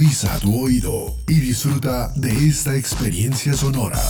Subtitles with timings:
[0.00, 4.00] Agudiza tu oído y disfruta de esta experiencia sonora.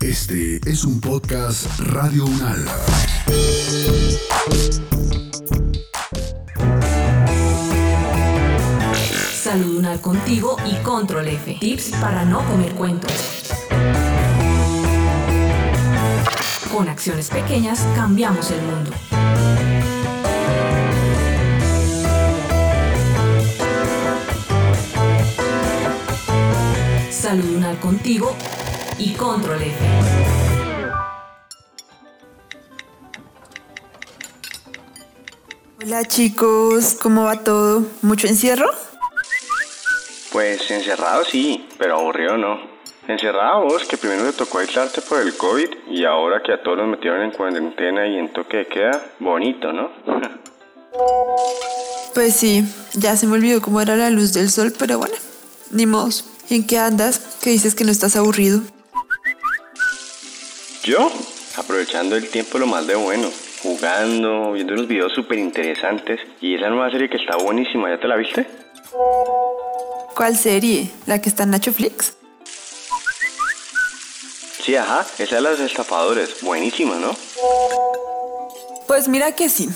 [0.00, 2.64] Este es un podcast Radio Unal.
[9.30, 11.58] Salud Unal contigo y Control F.
[11.60, 13.12] Tips para no comer cuentos.
[16.72, 19.19] Con acciones pequeñas cambiamos el mundo.
[27.80, 28.36] Contigo
[28.98, 29.76] y Control F.
[35.82, 37.84] Hola chicos, ¿cómo va todo?
[38.02, 38.70] ¿Mucho encierro?
[40.30, 42.60] Pues encerrado sí, pero aburrido no.
[43.08, 46.76] Encerrado vos, que primero te tocó aislarte por el COVID y ahora que a todos
[46.76, 49.90] los metieron en cuarentena y en toque de queda, bonito, ¿no?
[52.14, 55.14] Pues sí, ya se me olvidó cómo era la luz del sol, pero bueno,
[55.70, 56.10] ni modo.
[56.50, 57.20] ¿En qué andas?
[57.40, 58.60] ¿Qué dices que no estás aburrido?
[60.82, 61.12] Yo,
[61.56, 63.30] aprovechando el tiempo lo más de bueno,
[63.62, 68.08] jugando, viendo unos videos súper interesantes y esa nueva serie que está buenísima, ¿ya te
[68.08, 68.48] la viste?
[70.16, 70.90] ¿Cuál serie?
[71.06, 72.14] ¿La que está en Netflix?
[74.60, 77.14] Sí, ajá, esa de los estafadores, buenísima, ¿no?
[78.88, 79.68] Pues mira que sí.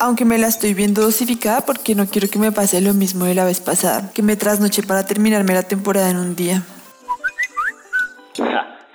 [0.00, 3.34] Aunque me la estoy viendo dosificada porque no quiero que me pase lo mismo de
[3.34, 6.62] la vez pasada, que me trasnoché para terminarme la temporada en un día.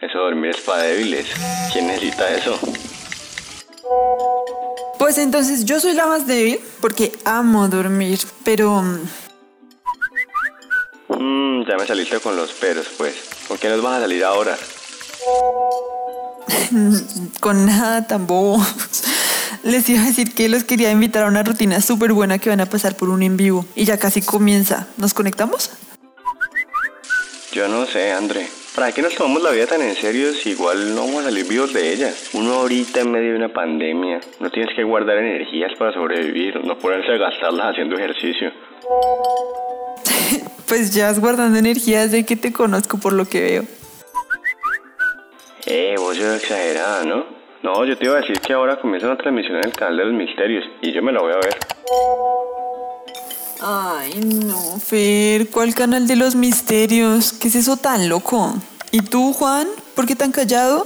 [0.02, 1.28] Eso dormir es para débiles.
[1.72, 2.60] ¿Quién necesita eso?
[5.00, 9.00] Pues entonces yo soy la más débil porque amo dormir, pero mm,
[11.10, 13.16] Mmm, ya me saliste con los peros, pues.
[13.48, 14.58] ¿Con qué nos vas a salir ahora?
[17.40, 18.64] con nada tan bobo.
[19.64, 22.62] Les iba a decir que los quería invitar a una rutina súper buena que van
[22.62, 23.66] a pasar por un en vivo.
[23.76, 24.88] Y ya casi comienza.
[24.98, 25.72] ¿Nos conectamos?
[27.52, 28.48] Yo no sé, André.
[28.76, 31.48] ¿Para qué nos tomamos la vida tan en serio si igual no vamos a salir
[31.48, 32.14] vivos de ella?
[32.34, 36.78] Uno ahorita en medio de una pandemia, no tienes que guardar energías para sobrevivir, no
[36.78, 38.52] ponerse a gastarlas haciendo ejercicio.
[40.68, 43.66] Pues ya vas guardando energía desde que te conozco por lo que veo.
[45.68, 47.35] Eh, vos sos exagerada, ¿no?
[47.66, 50.06] No, yo te iba a decir que ahora comienza una transmisión en el canal de
[50.06, 51.58] los misterios y yo me la voy a ver.
[53.60, 57.34] Ay, no, Fer, ¿cuál canal de los misterios?
[57.34, 58.54] ¿Qué es eso tan loco?
[58.92, 59.68] ¿Y tú, Juan?
[59.96, 60.86] ¿Por qué tan callado?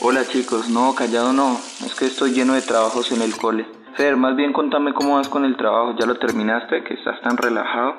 [0.00, 1.56] Hola chicos, no, callado no,
[1.86, 3.64] es que estoy lleno de trabajos en el cole.
[3.94, 6.82] Fer, más bien contame cómo vas con el trabajo, ¿ya lo terminaste?
[6.82, 7.94] Que estás tan relajado.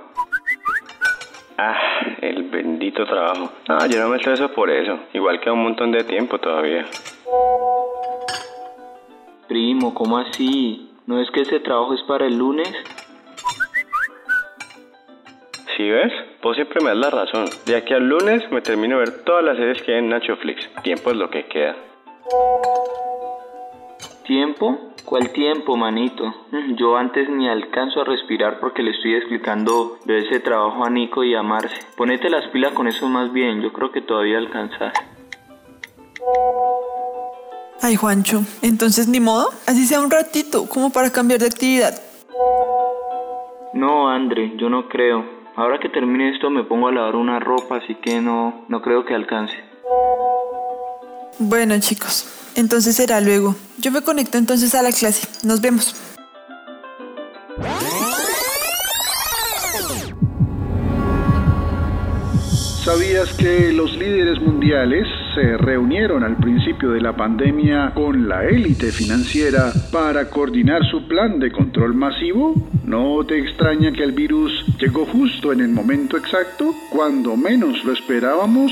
[1.59, 1.75] Ah,
[2.22, 3.51] el bendito trabajo.
[3.68, 5.00] Ah, yo no me estreso por eso.
[5.13, 6.85] Igual queda un montón de tiempo todavía.
[9.47, 10.91] Primo, ¿cómo así?
[11.07, 12.72] ¿No es que ese trabajo es para el lunes?
[15.75, 16.13] ¿Sí ves?
[16.44, 17.45] Vos siempre me das la razón.
[17.66, 20.69] De aquí al lunes me termino de ver todas las series que hay en Nachoflix.
[20.84, 21.75] Tiempo es lo que queda.
[24.28, 24.78] ¿Tiempo?
[25.06, 26.26] ¿Cuál tiempo, manito?
[26.52, 30.90] Mm, Yo antes ni alcanzo a respirar porque le estoy explicando de ese trabajo a
[30.90, 31.74] Nico y a Marce.
[31.96, 34.92] Ponete las pilas con eso más bien, yo creo que todavía alcanzas.
[37.82, 42.02] Ay, Juancho, entonces ni modo, así sea un ratito, como para cambiar de actividad.
[43.74, 45.24] No, André, yo no creo.
[45.56, 49.06] Ahora que termine esto me pongo a lavar una ropa, así que no, no creo
[49.06, 49.56] que alcance.
[51.40, 53.56] Bueno, chicos, entonces será luego.
[53.78, 55.28] Yo me conecto entonces a la clase.
[55.44, 55.95] Nos vemos.
[62.84, 68.91] ¿Sabías que los líderes mundiales se reunieron al principio de la pandemia con la élite
[68.91, 72.56] financiera para coordinar su plan de control masivo?
[72.85, 77.91] ¿No te extraña que el virus llegó justo en el momento exacto, cuando menos lo
[77.91, 78.72] esperábamos?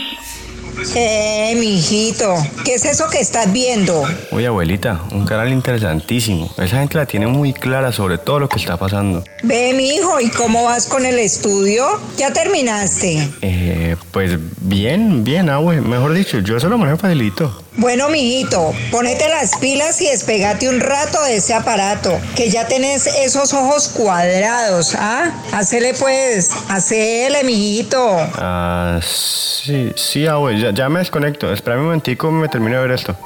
[0.95, 4.03] Eh, mijito, ¿qué es eso que estás viendo?
[4.31, 6.53] Oye, abuelita, un canal interesantísimo.
[6.57, 9.23] Esa gente la tiene muy clara sobre todo lo que está pasando.
[9.43, 11.85] Ve, mijo, ¿y cómo vas con el estudio?
[12.17, 13.29] ¿Ya terminaste?
[13.41, 15.81] Eh, pues bien, bien, abue.
[15.81, 17.64] Mejor dicho, yo se lo manejo facilito.
[17.77, 23.05] Bueno, mijito, ponete las pilas y despegate un rato de ese aparato, que ya tenés
[23.05, 25.43] esos ojos cuadrados, ¿ah?
[25.51, 27.99] Hacele pues, hacele, mijito.
[28.35, 31.51] Ah, sí, sí, abue, ya, ya me desconecto.
[31.51, 33.17] Espérame un momentico, me termino de ver esto.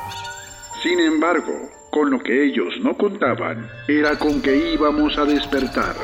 [0.82, 5.96] Sin embargo, con lo que ellos no contaban era con que íbamos a despertar.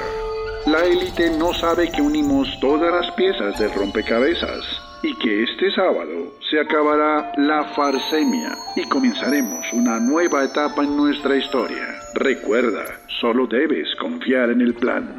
[0.68, 6.34] La élite no sabe que unimos todas las piezas del rompecabezas y que este sábado
[6.50, 11.86] se acabará la farsemia y comenzaremos una nueva etapa en nuestra historia.
[12.16, 12.86] Recuerda,
[13.22, 15.16] solo debes confiar en el plan.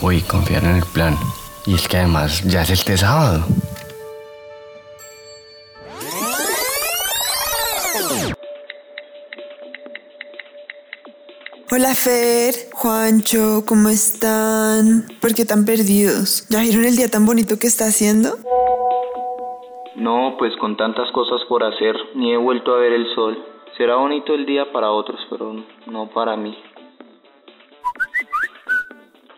[0.00, 1.16] Uy, confiar en el plan.
[1.66, 3.44] Y es que además ya es este sábado.
[11.72, 15.08] Hola Fer, Juancho, ¿cómo están?
[15.20, 16.46] ¿Por qué tan perdidos?
[16.48, 18.38] ¿Ya vieron el día tan bonito que está haciendo?
[19.96, 23.42] No, pues con tantas cosas por hacer, ni he vuelto a ver el sol.
[23.78, 25.54] Será bonito el día para otros, pero
[25.86, 26.54] no para mí.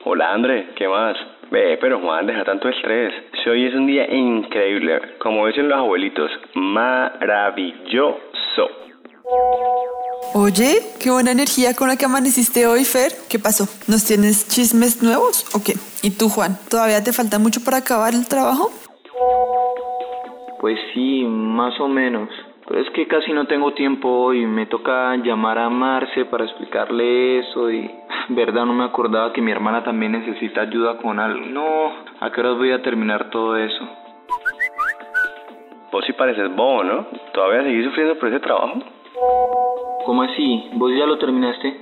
[0.05, 1.17] Hola André, ¿qué más?
[1.53, 3.15] Ve, pero Juan, deja tanto estrés.
[3.43, 8.19] Si hoy es un día increíble, como dicen los abuelitos, maravilloso.
[10.35, 13.13] Oye, qué buena energía con la que amaneciste hoy, Fer.
[13.31, 13.69] ¿Qué pasó?
[13.87, 15.75] ¿Nos tienes chismes nuevos o qué?
[16.03, 16.59] ¿Y tú, Juan?
[16.69, 18.73] ¿Todavía te falta mucho para acabar el trabajo?
[20.61, 22.29] Pues sí, más o menos.
[22.67, 24.45] Pero es que casi no tengo tiempo hoy.
[24.45, 27.91] Me toca llamar a Marce para explicarle eso y...
[28.31, 31.47] Verdad, no me acordaba que mi hermana también necesita ayuda con algo.
[31.47, 33.89] No, ¿a qué hora voy a terminar todo eso?
[35.91, 37.07] Vos sí pareces bobo, ¿no?
[37.33, 38.83] ¿Todavía seguís sufriendo por ese trabajo?
[40.05, 40.69] ¿Cómo así?
[40.75, 41.75] ¿Vos ya lo terminaste?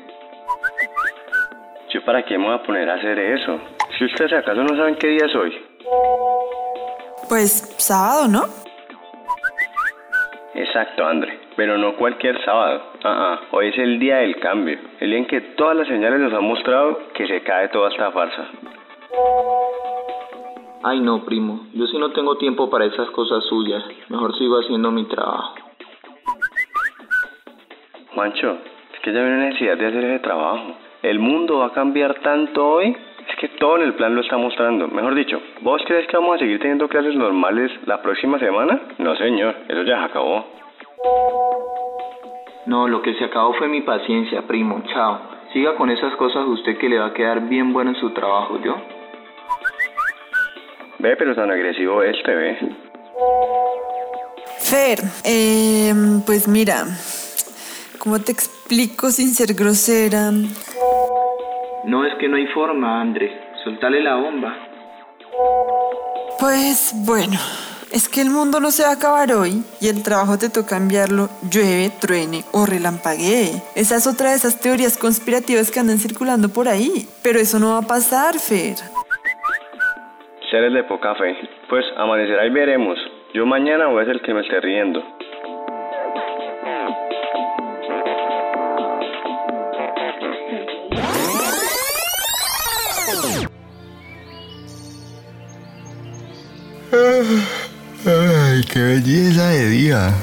[1.91, 3.59] ¿Yo para qué me voy a poner a hacer eso?
[3.99, 5.53] Si ustedes acaso no saben qué día es hoy.
[7.29, 8.66] Pues sábado, ¿no?
[10.57, 11.39] Exacto, André.
[11.55, 12.83] Pero no cualquier sábado.
[13.05, 14.79] Ah, hoy es el día del cambio.
[15.01, 18.11] El día en que todas las señales nos han mostrado que se cae toda esta
[18.11, 18.49] farsa.
[20.83, 21.67] Ay no, primo.
[21.75, 23.85] Yo sí no tengo tiempo para esas cosas suyas.
[24.09, 25.57] Mejor sigo haciendo mi trabajo.
[28.17, 28.57] Mancho,
[28.95, 30.75] es que ya hay necesidad de hacer ese trabajo.
[31.03, 32.97] El mundo va a cambiar tanto hoy.
[33.37, 34.89] Es que todo en el plan lo está mostrando.
[34.89, 38.81] Mejor dicho, ¿vos crees que vamos a seguir teniendo clases normales la próxima semana?
[38.97, 39.55] No, señor.
[39.69, 40.47] Eso ya se acabó.
[42.65, 44.83] No, lo que se acabó fue mi paciencia, primo.
[44.91, 45.21] Chao.
[45.53, 48.59] Siga con esas cosas usted que le va a quedar bien bueno en su trabajo,
[48.65, 48.75] ¿yo?
[50.99, 52.59] Ve, pero tan agresivo este, ve.
[54.59, 55.93] Fer, eh,
[56.25, 56.85] pues mira,
[58.07, 60.31] ¿Cómo te explico sin ser grosera?
[61.87, 63.31] No es que no hay forma, André.
[63.63, 64.57] Soltale la bomba.
[66.41, 67.39] Pues bueno,
[67.93, 70.77] es que el mundo no se va a acabar hoy y el trabajo te toca
[70.77, 73.63] enviarlo, llueve, truene o relampaguee.
[73.77, 77.07] Esa es otra de esas teorías conspirativas que andan circulando por ahí.
[77.23, 78.75] Pero eso no va a pasar, Fer.
[80.51, 81.37] Seres de poca fe.
[81.69, 82.99] Pues amanecerá y veremos.
[83.33, 85.16] Yo mañana voy a ser el que me esté riendo.
[98.05, 100.15] Ay, qué belleza de día.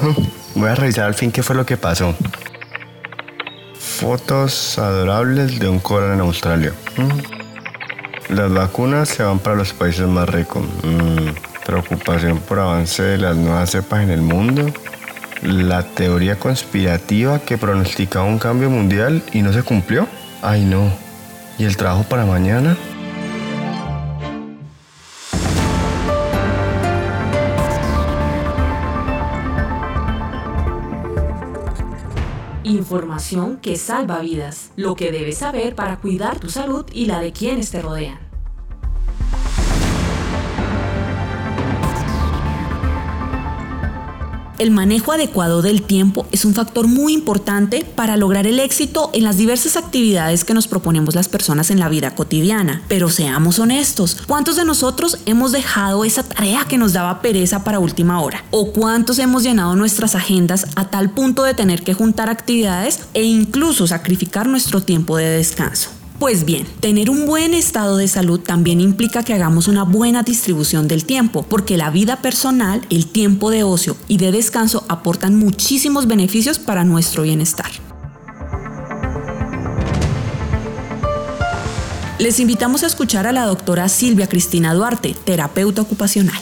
[0.56, 2.16] Voy a revisar al fin qué fue lo que pasó.
[3.78, 6.74] Fotos adorables de un coral en Australia.
[6.98, 8.36] Mm.
[8.36, 10.64] Las vacunas se van para los países más ricos.
[10.84, 11.30] Mm.
[11.66, 14.72] Preocupación por avance de las nuevas cepas en el mundo.
[15.42, 20.08] La teoría conspirativa que pronosticaba un cambio mundial y no se cumplió.
[20.42, 20.90] Ay no.
[21.58, 22.78] ¿Y el trabajo para mañana?
[32.94, 34.70] Información que salva vidas.
[34.76, 38.33] Lo que debes saber para cuidar tu salud y la de quienes te rodean.
[44.64, 49.26] El manejo adecuado del tiempo es un factor muy importante para lograr el éxito en
[49.26, 52.82] las diversas actividades que nos proponemos las personas en la vida cotidiana.
[52.88, 57.80] Pero seamos honestos, ¿cuántos de nosotros hemos dejado esa tarea que nos daba pereza para
[57.80, 58.46] última hora?
[58.52, 63.24] ¿O cuántos hemos llenado nuestras agendas a tal punto de tener que juntar actividades e
[63.24, 65.90] incluso sacrificar nuestro tiempo de descanso?
[66.24, 70.88] Pues bien, tener un buen estado de salud también implica que hagamos una buena distribución
[70.88, 76.08] del tiempo, porque la vida personal, el tiempo de ocio y de descanso aportan muchísimos
[76.08, 77.70] beneficios para nuestro bienestar.
[82.20, 86.40] Les invitamos a escuchar a la doctora Silvia Cristina Duarte, terapeuta ocupacional.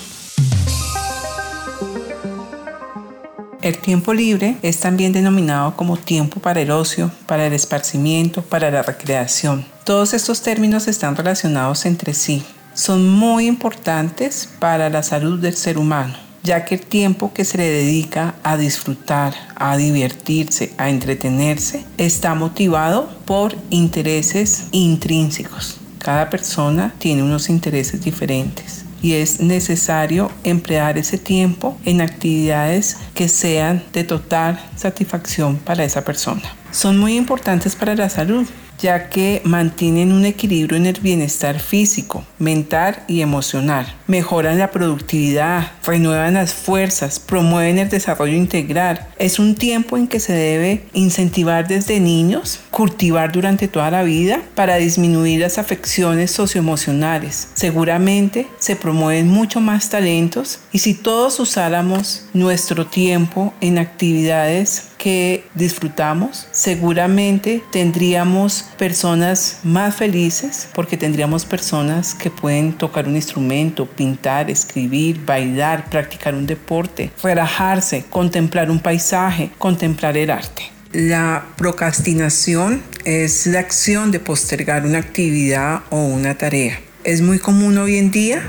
[3.64, 8.70] El tiempo libre es también denominado como tiempo para el ocio, para el esparcimiento, para
[8.70, 9.71] la recreación.
[9.84, 12.44] Todos estos términos están relacionados entre sí.
[12.76, 17.58] Son muy importantes para la salud del ser humano, ya que el tiempo que se
[17.58, 25.80] le dedica a disfrutar, a divertirse, a entretenerse, está motivado por intereses intrínsecos.
[25.98, 33.28] Cada persona tiene unos intereses diferentes y es necesario emplear ese tiempo en actividades que
[33.28, 36.44] sean de total satisfacción para esa persona.
[36.72, 38.46] Son muy importantes para la salud
[38.82, 43.94] ya que mantienen un equilibrio en el bienestar físico, mental y emocional.
[44.08, 49.08] Mejoran la productividad, renuevan las fuerzas, promueven el desarrollo integral.
[49.18, 54.42] Es un tiempo en que se debe incentivar desde niños, cultivar durante toda la vida
[54.56, 57.50] para disminuir las afecciones socioemocionales.
[57.54, 65.44] Seguramente se promueven mucho más talentos y si todos usáramos nuestro tiempo en actividades que
[65.56, 74.52] disfrutamos, seguramente tendríamos personas más felices porque tendríamos personas que pueden tocar un instrumento, pintar,
[74.52, 80.66] escribir, bailar, practicar un deporte, relajarse, contemplar un paisaje, contemplar el arte.
[80.92, 86.80] La procrastinación es la acción de postergar una actividad o una tarea.
[87.04, 88.44] Es muy común hoy en día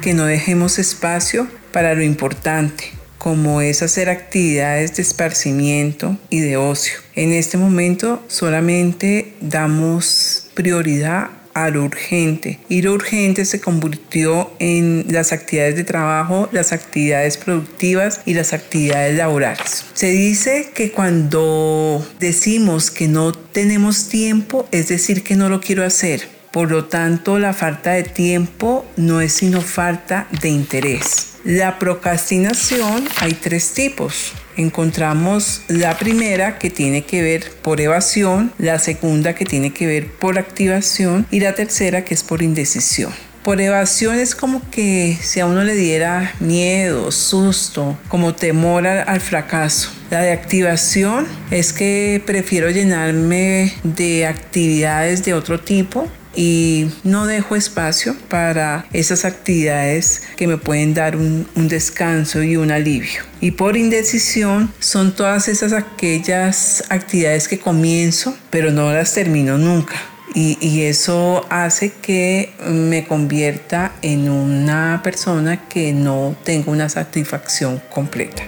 [0.00, 2.97] que no dejemos espacio para lo importante,
[3.28, 6.94] como es hacer actividades de esparcimiento y de ocio.
[7.14, 15.04] En este momento solamente damos prioridad a lo urgente y lo urgente se convirtió en
[15.10, 19.84] las actividades de trabajo, las actividades productivas y las actividades laborales.
[19.92, 25.84] Se dice que cuando decimos que no tenemos tiempo, es decir, que no lo quiero
[25.84, 26.37] hacer.
[26.52, 31.34] Por lo tanto, la falta de tiempo no es sino falta de interés.
[31.44, 34.32] La procrastinación hay tres tipos.
[34.56, 40.10] Encontramos la primera que tiene que ver por evasión, la segunda que tiene que ver
[40.10, 43.12] por activación y la tercera que es por indecisión.
[43.44, 49.20] Por evasión es como que si a uno le diera miedo, susto, como temor al,
[49.20, 49.90] fracaso.
[50.10, 57.56] La de activación es que prefiero llenarme de actividades de otro tipo y no dejo
[57.56, 63.22] espacio para esas actividades que me pueden dar un, descanso y un alivio.
[63.40, 69.96] Y por indecisión son todas esas aquellas actividades que comienzo pero no las termino nunca.
[70.32, 77.82] Y, y, eso hace que me convierta en una persona que no tenga una satisfacción
[77.90, 78.44] completa.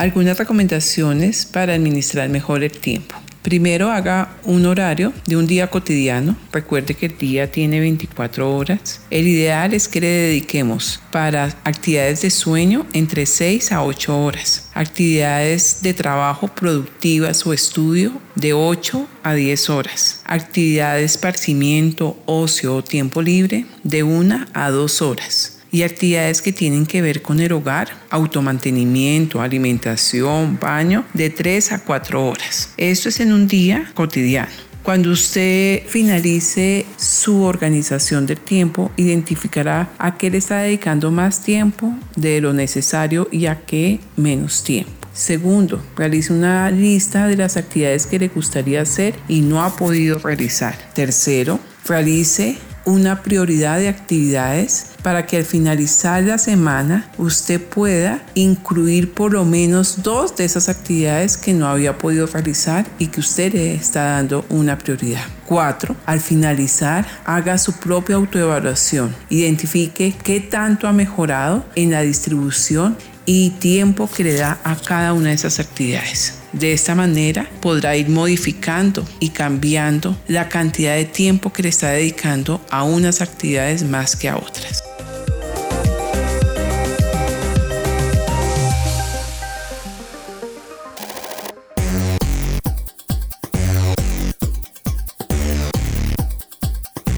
[0.00, 3.16] Algunas recomendaciones para administrar mejor el tiempo.
[3.42, 6.38] Primero haga un horario de un día cotidiano.
[6.52, 9.02] Recuerde que el día tiene 24 horas.
[9.10, 14.70] El ideal es que le dediquemos para actividades de sueño entre 6 a 8 horas.
[14.72, 20.22] Actividades de trabajo productivas o estudio de 8 a 10 horas.
[20.24, 26.52] Actividades de esparcimiento, ocio o tiempo libre de 1 a 2 horas y actividades que
[26.52, 32.74] tienen que ver con el hogar, automantenimiento, alimentación, baño, de 3 a 4 horas.
[32.76, 34.70] Esto es en un día cotidiano.
[34.82, 41.94] Cuando usted finalice su organización del tiempo, identificará a qué le está dedicando más tiempo
[42.16, 44.90] de lo necesario y a qué menos tiempo.
[45.12, 50.18] Segundo, realice una lista de las actividades que le gustaría hacer y no ha podido
[50.18, 50.76] realizar.
[50.94, 59.12] Tercero, realice una prioridad de actividades para que al finalizar la semana usted pueda incluir
[59.12, 63.52] por lo menos dos de esas actividades que no había podido realizar y que usted
[63.52, 65.24] le está dando una prioridad.
[65.46, 69.14] Cuatro, al finalizar, haga su propia autoevaluación.
[69.30, 72.96] Identifique qué tanto ha mejorado en la distribución
[73.26, 76.39] y tiempo que le da a cada una de esas actividades.
[76.52, 81.90] De esta manera podrá ir modificando y cambiando la cantidad de tiempo que le está
[81.90, 84.82] dedicando a unas actividades más que a otras.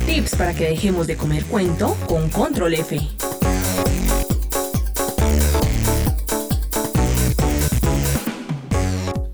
[0.06, 3.00] Tips para que dejemos de comer cuento con Control F.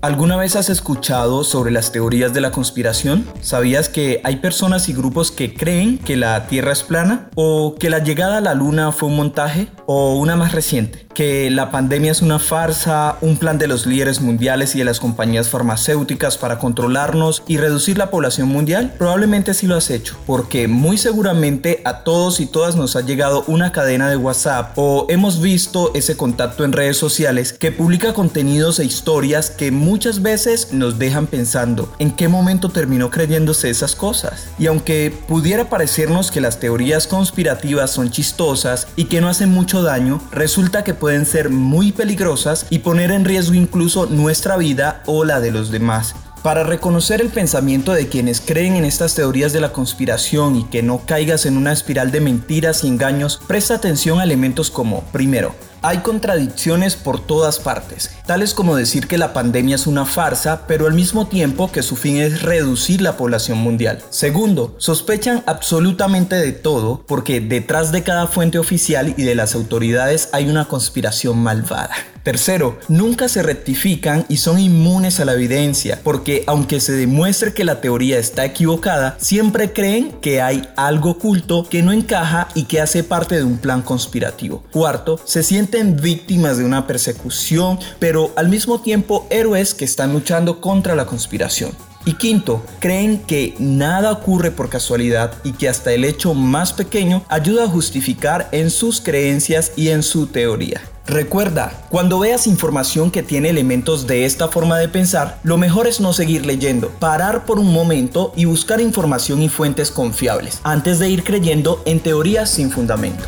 [0.01, 3.27] ¿Alguna vez has escuchado sobre las teorías de la conspiración?
[3.41, 7.29] ¿Sabías que hay personas y grupos que creen que la Tierra es plana?
[7.35, 9.67] ¿O que la llegada a la Luna fue un montaje?
[9.87, 11.05] ¿O una más reciente?
[11.13, 15.01] ¿Que la pandemia es una farsa, un plan de los líderes mundiales y de las
[15.01, 18.93] compañías farmacéuticas para controlarnos y reducir la población mundial?
[18.97, 23.43] Probablemente sí lo has hecho, porque muy seguramente a todos y todas nos ha llegado
[23.47, 28.79] una cadena de WhatsApp o hemos visto ese contacto en redes sociales que publica contenidos
[28.79, 34.49] e historias que muchas veces nos dejan pensando en qué momento terminó creyéndose esas cosas.
[34.59, 39.81] Y aunque pudiera parecernos que las teorías conspirativas son chistosas y que no hacen mucho
[39.81, 45.25] daño, resulta que pueden ser muy peligrosas y poner en riesgo incluso nuestra vida o
[45.25, 46.13] la de los demás.
[46.43, 50.83] Para reconocer el pensamiento de quienes creen en estas teorías de la conspiración y que
[50.83, 55.55] no caigas en una espiral de mentiras y engaños, presta atención a elementos como, primero,
[55.81, 60.87] hay contradicciones por todas partes, tales como decir que la pandemia es una farsa, pero
[60.87, 63.99] al mismo tiempo que su fin es reducir la población mundial.
[64.09, 70.29] Segundo, sospechan absolutamente de todo porque detrás de cada fuente oficial y de las autoridades
[70.33, 71.91] hay una conspiración malvada.
[72.23, 77.63] Tercero, nunca se rectifican y son inmunes a la evidencia, porque aunque se demuestre que
[77.63, 82.81] la teoría está equivocada, siempre creen que hay algo oculto que no encaja y que
[82.81, 84.63] hace parte de un plan conspirativo.
[84.71, 90.61] Cuarto, se sienten víctimas de una persecución, pero al mismo tiempo héroes que están luchando
[90.61, 91.71] contra la conspiración.
[92.05, 97.23] Y quinto, creen que nada ocurre por casualidad y que hasta el hecho más pequeño
[97.29, 100.81] ayuda a justificar en sus creencias y en su teoría.
[101.05, 105.99] Recuerda, cuando veas información que tiene elementos de esta forma de pensar, lo mejor es
[105.99, 111.09] no seguir leyendo, parar por un momento y buscar información y fuentes confiables, antes de
[111.09, 113.25] ir creyendo en teorías sin fundamento.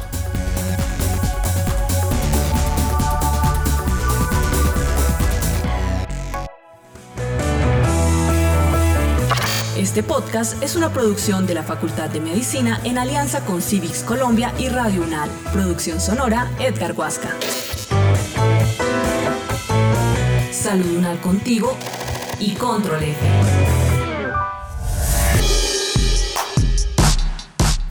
[9.92, 14.54] Este podcast es una producción de la Facultad de Medicina en alianza con Civics Colombia
[14.58, 15.30] y Radio UNAL.
[15.52, 17.36] Producción sonora Edgar Huasca.
[20.50, 21.76] Salud UNAL contigo
[22.40, 23.04] y Control.